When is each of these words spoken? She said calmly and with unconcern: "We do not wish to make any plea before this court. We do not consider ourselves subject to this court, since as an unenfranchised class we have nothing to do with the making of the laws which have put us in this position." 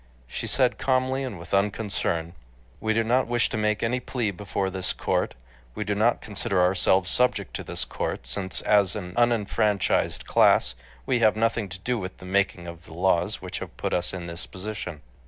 She 0.25 0.47
said 0.47 0.79
calmly 0.79 1.23
and 1.23 1.37
with 1.37 1.53
unconcern: 1.53 2.33
"We 2.79 2.91
do 2.93 3.03
not 3.03 3.27
wish 3.27 3.49
to 3.49 3.55
make 3.57 3.83
any 3.83 3.99
plea 3.99 4.31
before 4.31 4.71
this 4.71 4.93
court. 4.93 5.35
We 5.75 5.83
do 5.83 5.93
not 5.93 6.21
consider 6.21 6.59
ourselves 6.59 7.11
subject 7.11 7.53
to 7.57 7.63
this 7.63 7.85
court, 7.85 8.25
since 8.25 8.61
as 8.63 8.95
an 8.95 9.13
unenfranchised 9.15 10.25
class 10.25 10.73
we 11.05 11.19
have 11.19 11.35
nothing 11.35 11.69
to 11.69 11.77
do 11.77 11.99
with 11.99 12.17
the 12.17 12.25
making 12.25 12.65
of 12.65 12.85
the 12.85 12.93
laws 12.95 13.43
which 13.43 13.59
have 13.59 13.77
put 13.77 13.93
us 13.93 14.11
in 14.11 14.25
this 14.25 14.47
position." 14.47 15.01